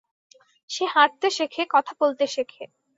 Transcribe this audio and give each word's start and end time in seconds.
সে 0.69 0.83
হাঁটতে 0.85 1.27
শেখে, 1.31 1.61
কথা 1.69 1.93
বলতে 2.01 2.25
শেখে। 2.27 2.63